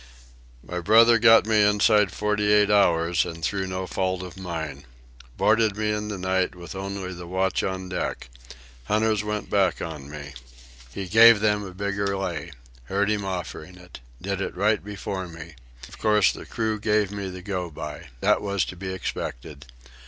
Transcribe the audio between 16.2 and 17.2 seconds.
the crew gave